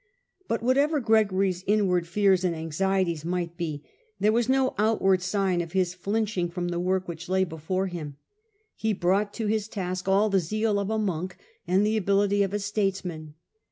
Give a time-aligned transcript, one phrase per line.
[0.47, 3.83] But whatever Gregory's inward fears and anxieties might be,
[4.19, 8.17] there was no outward sign of his flinching from the work which lay before him;
[8.75, 11.37] he brought to his task all the zeal of a monk
[11.67, 13.35] and the ability of a states man.